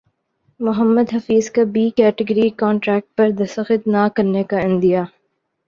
[0.59, 4.99] محمد حفیظ کا B category contract پر دستخط نہ کرنےکا عندیہ